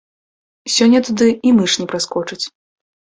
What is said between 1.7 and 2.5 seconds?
не праскочыць.